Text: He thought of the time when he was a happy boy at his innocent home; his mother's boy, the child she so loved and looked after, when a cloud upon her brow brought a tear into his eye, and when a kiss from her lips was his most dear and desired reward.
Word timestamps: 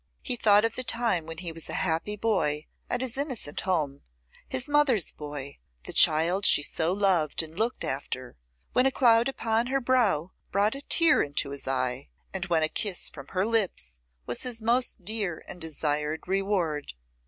He 0.23 0.35
thought 0.35 0.65
of 0.65 0.73
the 0.73 0.83
time 0.83 1.27
when 1.27 1.37
he 1.37 1.51
was 1.51 1.69
a 1.69 1.75
happy 1.75 2.15
boy 2.15 2.65
at 2.89 3.01
his 3.01 3.19
innocent 3.19 3.61
home; 3.61 4.01
his 4.49 4.67
mother's 4.67 5.11
boy, 5.11 5.59
the 5.83 5.93
child 5.93 6.43
she 6.43 6.63
so 6.63 6.91
loved 6.91 7.43
and 7.43 7.59
looked 7.59 7.83
after, 7.83 8.35
when 8.73 8.87
a 8.87 8.91
cloud 8.91 9.29
upon 9.29 9.67
her 9.67 9.79
brow 9.79 10.31
brought 10.49 10.73
a 10.73 10.81
tear 10.81 11.21
into 11.21 11.51
his 11.51 11.67
eye, 11.67 12.07
and 12.33 12.47
when 12.47 12.63
a 12.63 12.67
kiss 12.67 13.11
from 13.11 13.27
her 13.27 13.45
lips 13.45 14.01
was 14.25 14.41
his 14.41 14.59
most 14.59 15.05
dear 15.05 15.43
and 15.47 15.61
desired 15.61 16.27
reward. 16.27 16.93